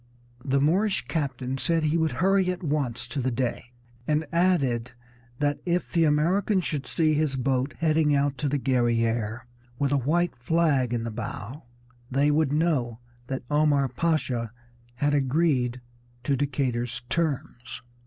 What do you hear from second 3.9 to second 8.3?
and added that if the Americans should see his boat heading